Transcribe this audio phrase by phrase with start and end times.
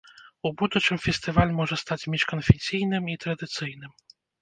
[0.49, 3.99] У будучым фестываль можа стаць міжканфесійным і традыцыйным.